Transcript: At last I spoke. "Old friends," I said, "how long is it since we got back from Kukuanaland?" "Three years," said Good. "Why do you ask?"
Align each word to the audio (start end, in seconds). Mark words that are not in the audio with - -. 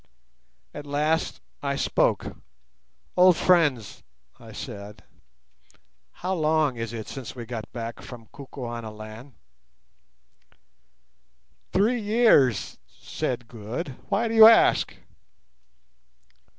At 0.73 0.87
last 0.87 1.41
I 1.61 1.75
spoke. 1.75 2.35
"Old 3.15 3.37
friends," 3.37 4.01
I 4.39 4.51
said, 4.51 5.03
"how 6.11 6.33
long 6.33 6.75
is 6.75 6.91
it 6.91 7.07
since 7.07 7.35
we 7.35 7.45
got 7.45 7.71
back 7.71 8.01
from 8.01 8.25
Kukuanaland?" 8.33 9.33
"Three 11.71 12.01
years," 12.01 12.79
said 12.87 13.47
Good. 13.47 13.89
"Why 14.09 14.27
do 14.27 14.33
you 14.33 14.47
ask?" 14.47 14.95